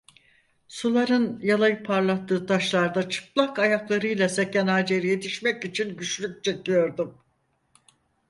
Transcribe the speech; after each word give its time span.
Suların 0.67 1.39
yalayıp 1.43 1.85
parlattığı 1.85 2.45
taşlarda 2.45 3.09
çıplak 3.09 3.59
ayaklarıyla 3.59 4.29
seken 4.29 4.67
Hacer'e 4.67 5.07
yetişmek 5.07 5.65
için 5.65 5.97
güçlük 5.97 6.43
çekiyordum. 6.43 7.17